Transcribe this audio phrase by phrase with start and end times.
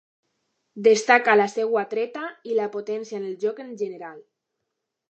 [0.87, 4.19] Destaca la seua treta, i la potència en el joc en general.